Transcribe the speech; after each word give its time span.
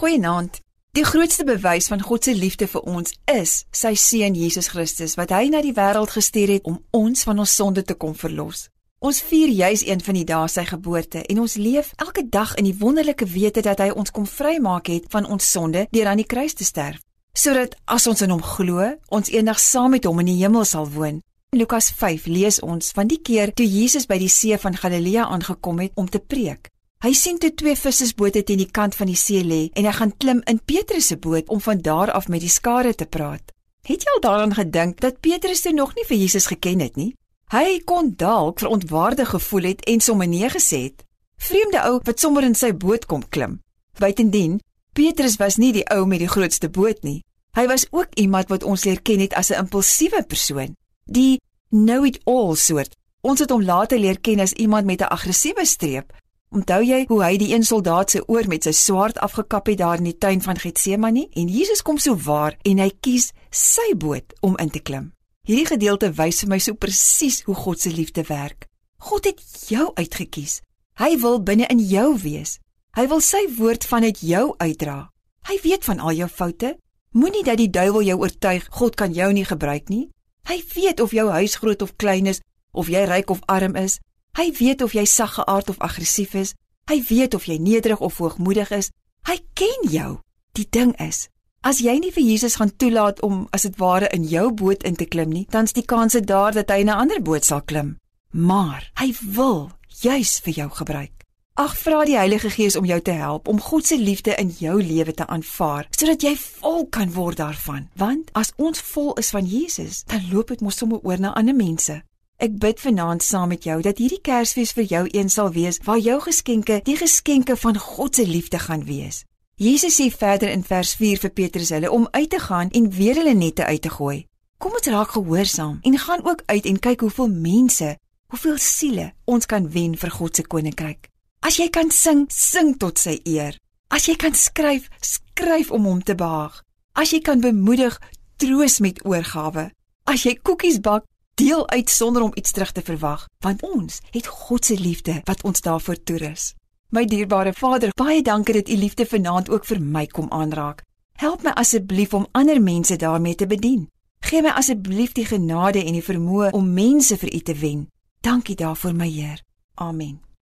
Goeienaand. 0.00 0.62
Die 0.96 1.04
grootste 1.04 1.44
bewys 1.44 1.90
van 1.92 2.00
God 2.00 2.24
se 2.24 2.32
liefde 2.34 2.64
vir 2.72 2.86
ons 2.88 3.12
is 3.28 3.50
sy 3.76 3.90
seun 4.00 4.32
Jesus 4.32 4.70
Christus 4.72 5.12
wat 5.18 5.34
hy 5.36 5.50
na 5.52 5.60
die 5.60 5.74
wêreld 5.76 6.14
gestuur 6.14 6.54
het 6.54 6.70
om 6.70 6.78
ons 6.96 7.26
van 7.28 7.42
ons 7.44 7.56
sonde 7.58 7.84
te 7.84 7.98
kom 8.00 8.14
verlos. 8.16 8.62
Ons 9.04 9.20
vier 9.20 9.52
juis 9.52 9.82
een 9.84 10.00
van 10.06 10.16
die 10.16 10.24
dae 10.30 10.48
sy 10.48 10.64
geboorte 10.70 11.20
en 11.20 11.42
ons 11.44 11.58
leef 11.60 11.92
elke 12.00 12.24
dag 12.24 12.56
in 12.56 12.70
die 12.70 12.78
wonderlike 12.80 13.28
wete 13.28 13.60
dat 13.68 13.84
hy 13.84 13.90
ons 13.92 14.08
kom 14.08 14.24
vrymaak 14.24 14.88
het 14.88 15.12
van 15.12 15.28
ons 15.28 15.52
sonde 15.52 15.84
deur 15.92 16.08
aan 16.08 16.24
die 16.24 16.28
kruis 16.32 16.56
te 16.56 16.64
sterf, 16.64 17.04
sodat 17.36 17.76
as 17.84 18.08
ons 18.08 18.24
in 18.24 18.32
hom 18.32 18.40
glo, 18.56 18.88
ons 19.12 19.28
eendag 19.28 19.60
saam 19.60 19.98
met 19.98 20.08
hom 20.08 20.24
in 20.24 20.32
die 20.32 20.40
hemel 20.40 20.64
sal 20.64 20.88
woon. 20.96 21.20
In 21.52 21.60
Lukas 21.60 21.92
5 21.92 22.24
lees 22.32 22.64
ons 22.64 22.96
van 22.96 23.12
die 23.12 23.20
keer 23.20 23.52
toe 23.52 23.68
Jesus 23.68 24.08
by 24.08 24.16
die 24.16 24.32
see 24.32 24.56
van 24.64 24.80
Galilea 24.80 25.28
aangekom 25.28 25.84
het 25.84 25.92
om 26.00 26.08
te 26.08 26.24
preek. 26.24 26.72
Hy 27.00 27.14
sien 27.16 27.38
toe 27.40 27.48
twee 27.56 27.72
vissersbote 27.80 28.42
teen 28.44 28.60
die 28.60 28.68
kant 28.68 28.92
van 28.92 29.08
die 29.08 29.16
see 29.16 29.40
lê 29.40 29.60
en 29.72 29.86
hy 29.88 29.92
gaan 29.96 30.10
klim 30.20 30.42
in 30.52 30.58
Petrus 30.68 31.06
se 31.08 31.16
boot 31.16 31.48
om 31.48 31.62
van 31.64 31.78
daar 31.80 32.10
af 32.12 32.26
met 32.28 32.42
die 32.44 32.52
skare 32.52 32.92
te 32.92 33.06
praat. 33.08 33.54
Het 33.88 34.04
jy 34.04 34.12
al 34.12 34.20
daaraan 34.26 34.52
gedink 34.58 35.00
dat 35.00 35.22
Petrus 35.24 35.64
toe 35.64 35.72
nog 35.72 35.94
nie 35.96 36.04
vir 36.04 36.20
Jesus 36.20 36.50
geken 36.52 36.84
het 36.84 37.00
nie? 37.00 37.14
Hy 37.54 37.80
kon 37.88 38.12
dalk 38.20 38.60
verontwaardig 38.60 39.32
gevoel 39.32 39.70
het 39.70 39.88
en 39.88 40.04
sommer 40.04 40.28
nee 40.28 40.52
gesê 40.52 40.82
het. 40.90 41.06
Vreemde 41.40 41.80
ou 41.88 41.96
wat 42.04 42.20
sommer 42.20 42.44
in 42.44 42.54
sy 42.54 42.74
boot 42.76 43.08
kom 43.08 43.24
klim. 43.32 43.62
Buitendien, 43.96 44.60
Petrus 44.92 45.40
was 45.40 45.56
nie 45.56 45.72
die 45.72 45.88
ou 45.96 46.04
met 46.04 46.20
die 46.20 46.28
grootste 46.28 46.68
boot 46.68 47.00
nie. 47.00 47.22
Hy 47.56 47.64
was 47.72 47.88
ook 47.96 48.12
iemand 48.20 48.52
wat 48.52 48.62
ons 48.62 48.84
leer 48.84 49.00
ken 49.00 49.24
het 49.24 49.32
as 49.32 49.48
'n 49.48 49.64
impulsiewe 49.64 50.22
persoon, 50.28 50.76
die 51.08 51.40
know 51.70 52.04
it 52.04 52.20
all 52.26 52.56
soort. 52.56 52.92
Ons 53.22 53.40
het 53.40 53.50
hom 53.50 53.64
later 53.64 53.98
leer 53.98 54.20
ken 54.20 54.40
as 54.40 54.52
iemand 54.52 54.84
met 54.84 55.00
'n 55.00 55.08
aggressiewe 55.08 55.64
streep. 55.64 56.12
Onthou 56.50 56.80
jy 56.82 57.04
hoe 57.06 57.20
hy 57.22 57.36
die 57.38 57.52
een 57.52 57.62
soldaat 57.62 58.10
se 58.10 58.20
oor 58.26 58.48
met 58.50 58.64
sy 58.66 58.72
swaard 58.74 59.20
afgekap 59.22 59.68
het 59.70 59.78
daar 59.78 60.00
in 60.02 60.08
die 60.08 60.16
tuin 60.18 60.40
van 60.42 60.58
Getsemane 60.58 61.28
en 61.38 61.46
Jesus 61.46 61.78
kom 61.86 62.00
so 62.02 62.18
waar 62.18 62.56
en 62.66 62.80
hy 62.82 62.88
kies 62.90 63.28
sy 63.54 63.92
boot 63.94 64.34
om 64.42 64.56
in 64.58 64.72
te 64.74 64.82
klim. 64.82 65.12
Hierdie 65.46 65.68
gedeelte 65.68 66.10
wys 66.18 66.42
vir 66.42 66.50
my 66.50 66.58
so 66.58 66.74
presies 66.74 67.44
hoe 67.46 67.54
God 67.54 67.78
se 67.78 67.94
liefde 67.94 68.26
werk. 68.26 68.66
God 68.98 69.30
het 69.30 69.38
jou 69.70 69.92
uitget 69.94 70.32
kies. 70.34 70.58
Hy 70.98 71.14
wil 71.22 71.38
binne 71.38 71.70
in 71.70 71.78
jou 71.86 72.18
wees. 72.18 72.58
Hy 72.98 73.06
wil 73.14 73.22
sy 73.22 73.44
woord 73.54 73.86
vanuit 73.86 74.18
jou 74.18 74.50
uitdra. 74.58 75.06
Hy 75.46 75.56
weet 75.62 75.86
van 75.86 76.02
al 76.02 76.18
jou 76.18 76.28
foute. 76.28 76.74
Moenie 77.14 77.46
dat 77.46 77.62
die 77.62 77.70
duiwel 77.70 78.02
jou 78.10 78.18
oortuig 78.26 78.66
God 78.74 78.98
kan 78.98 79.14
jou 79.14 79.30
nie 79.30 79.46
gebruik 79.46 79.86
nie. 79.86 80.08
Hy 80.50 80.58
weet 80.74 80.98
of 80.98 81.14
jou 81.14 81.30
huis 81.30 81.54
groot 81.62 81.82
of 81.86 81.94
klein 81.94 82.26
is, 82.26 82.42
of 82.74 82.90
jy 82.90 83.06
ryk 83.06 83.30
of 83.30 83.46
arm 83.46 83.78
is. 83.78 84.00
Hy 84.36 84.52
weet 84.58 84.82
of 84.82 84.92
jy 84.92 85.04
saggeaard 85.04 85.68
of 85.68 85.78
aggressief 85.78 86.34
is. 86.34 86.54
Hy 86.88 87.02
weet 87.08 87.34
of 87.34 87.44
jy 87.44 87.58
nederig 87.58 88.00
of 88.00 88.18
hoogmoedig 88.18 88.70
is. 88.70 88.90
Hy 89.26 89.38
ken 89.54 89.90
jou. 89.90 90.20
Die 90.52 90.66
ding 90.70 90.96
is, 90.98 91.28
As 91.60 91.82
jy 91.84 91.92
nie 92.00 92.08
vir 92.08 92.24
Jesus 92.24 92.54
gaan 92.56 92.70
toelaat 92.72 93.18
om 93.20 93.42
as 93.52 93.66
dit 93.66 93.74
ware 93.76 94.08
in 94.16 94.22
jou 94.24 94.46
boot 94.56 94.80
in 94.88 94.94
te 94.96 95.04
klim 95.04 95.28
nie, 95.28 95.44
dan's 95.52 95.74
die 95.76 95.84
kans 95.84 96.16
daar 96.24 96.56
dat 96.56 96.70
hy 96.72 96.80
in 96.80 96.88
'n 96.88 97.00
ander 97.02 97.20
boot 97.20 97.44
sal 97.44 97.60
klim. 97.60 97.98
Maar 98.32 98.90
hy 98.96 99.12
wil 99.36 99.70
juis 100.00 100.40
vir 100.40 100.54
jou 100.54 100.70
gebruik. 100.70 101.12
Ag 101.54 101.76
vra 101.76 102.04
die 102.04 102.16
Heilige 102.16 102.50
Gees 102.50 102.76
om 102.76 102.84
jou 102.84 103.00
te 103.00 103.10
help 103.10 103.48
om 103.48 103.60
God 103.60 103.86
se 103.86 103.98
liefde 103.98 104.34
in 104.34 104.48
jou 104.48 104.82
lewe 104.82 105.12
te 105.12 105.26
aanvaar, 105.26 105.86
sodat 105.90 106.22
jy 106.22 106.36
vol 106.36 106.86
kan 106.86 107.12
word 107.12 107.36
daarvan. 107.36 107.88
Want 107.96 108.30
as 108.32 108.52
ons 108.56 108.80
vol 108.80 109.14
is 109.14 109.30
van 109.30 109.44
Jesus, 109.44 110.04
dan 110.04 110.28
loop 110.32 110.48
dit 110.48 110.60
mos 110.60 110.76
sommer 110.76 110.98
oor 111.02 111.20
na 111.20 111.34
ander 111.34 111.54
mense. 111.54 112.02
Ek 112.40 112.54
bid 112.56 112.78
vanaand 112.80 113.20
saam 113.20 113.50
met 113.52 113.66
jou 113.68 113.74
dat 113.84 113.98
hierdie 114.00 114.22
Kersfees 114.24 114.70
vir 114.72 114.86
jou 114.88 115.00
een 115.12 115.28
sal 115.28 115.50
wees 115.52 115.76
waar 115.84 115.98
jou 116.00 116.14
geskenke 116.24 116.78
die 116.86 116.96
geskenke 116.96 117.52
van 117.52 117.76
God 117.76 118.16
se 118.16 118.24
liefde 118.24 118.56
gaan 118.58 118.86
wees. 118.88 119.26
Jesus 119.60 119.98
sê 120.00 120.06
verder 120.08 120.48
in 120.48 120.62
vers 120.64 120.94
4 120.96 121.20
vir 121.20 121.32
Petrus 121.36 121.68
hulle 121.76 121.90
om 121.92 122.06
uit 122.16 122.30
te 122.32 122.40
gaan 122.40 122.72
en 122.72 122.86
weer 122.96 123.20
hulle 123.20 123.34
nette 123.36 123.66
uit 123.68 123.82
te 123.84 123.92
gooi. 123.92 124.24
Kom 124.56 124.72
ons 124.72 124.88
raak 124.88 125.12
gehoorsaam 125.18 125.82
en 125.84 125.98
gaan 125.98 126.24
ook 126.24 126.40
uit 126.46 126.64
en 126.64 126.78
kyk 126.80 127.04
hoeveel 127.04 127.28
mense, 127.28 127.90
hoeveel 128.32 128.56
siele 128.56 129.10
ons 129.28 129.44
kan 129.44 129.68
wen 129.76 129.98
vir 130.00 130.16
God 130.16 130.40
se 130.40 130.46
koninkryk. 130.48 131.10
As 131.44 131.60
jy 131.60 131.68
kan 131.68 131.92
sing, 131.92 132.24
sing 132.32 132.78
tot 132.80 132.96
sy 132.96 133.18
eer. 133.28 133.52
As 133.92 134.08
jy 134.08 134.16
kan 134.16 134.32
skryf, 134.32 134.88
skryf 135.04 135.68
om 135.76 135.84
hom 135.84 136.00
te 136.00 136.16
behaag. 136.16 136.62
As 136.96 137.12
jy 137.12 137.20
kan 137.20 137.44
bemoedig, 137.44 138.00
troos 138.40 138.80
met 138.80 139.04
oorgawe. 139.04 139.68
As 140.08 140.24
jy 140.24 140.38
koekies 140.40 140.80
bak, 140.80 141.04
deel 141.40 141.68
uit 141.68 141.90
sonder 141.90 142.22
om 142.22 142.30
iets 142.34 142.50
terug 142.50 142.72
te 142.72 142.82
verwag, 142.82 143.28
want 143.38 143.62
ons 143.62 144.00
het 144.10 144.26
God 144.26 144.64
se 144.64 144.76
liefde 144.78 145.20
wat 145.24 145.42
ons 145.42 145.60
daarvoor 145.60 146.02
toerus. 146.02 146.52
My 146.88 147.04
dierbare 147.04 147.52
Vader, 147.56 147.92
baie 147.96 148.22
dankie 148.22 148.54
dat 148.54 148.68
U 148.68 148.76
liefde 148.76 149.06
vanaand 149.06 149.50
ook 149.50 149.64
vir 149.64 149.80
my 149.80 150.06
kom 150.06 150.28
aanraak. 150.30 150.82
Help 151.16 151.42
my 151.42 151.54
asseblief 151.56 152.14
om 152.14 152.26
ander 152.32 152.60
mense 152.62 152.96
daarmee 152.96 153.34
te 153.34 153.46
bedien. 153.46 153.88
Gee 154.20 154.42
my 154.42 154.52
asseblief 154.52 155.12
die 155.16 155.24
genade 155.24 155.84
en 155.84 155.96
die 155.96 156.04
vermoë 156.04 156.50
om 156.56 156.72
mense 156.74 157.16
vir 157.16 157.34
U 157.34 157.40
te 157.40 157.54
wen. 157.54 157.86
Dankie 158.20 158.56
daarvoor, 158.56 158.94
my 158.94 159.08
Heer. 159.08 159.40
Amen. 159.74 160.29